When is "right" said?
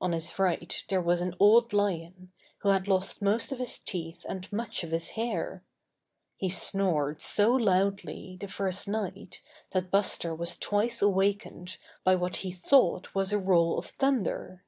0.38-0.84